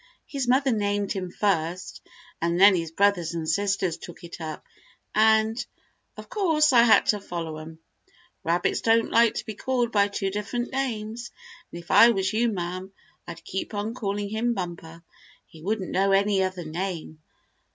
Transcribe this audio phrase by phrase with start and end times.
[0.25, 2.01] "His mother named him first,
[2.41, 4.65] and then his brothers and sisters took it up,
[5.13, 5.63] and,
[6.17, 7.77] of course, I had to follow 'em.
[8.43, 11.29] Rabbits don't like to be called by two different names,
[11.71, 12.91] and if I was you, ma'm,
[13.27, 15.03] I'd keep on calling him Bumper.
[15.45, 17.19] He wouldn't know any other name."